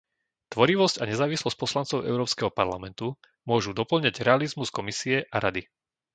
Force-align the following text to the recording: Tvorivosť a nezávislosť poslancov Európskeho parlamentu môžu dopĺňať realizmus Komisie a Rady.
Tvorivosť 0.53 0.95
a 1.05 1.05
nezávislosť 1.11 1.53
poslancov 1.63 1.99
Európskeho 2.11 2.49
parlamentu 2.61 3.07
môžu 3.49 3.69
dopĺňať 3.79 4.15
realizmus 4.27 4.73
Komisie 4.77 5.17
a 5.29 5.37
Rady. 5.45 5.63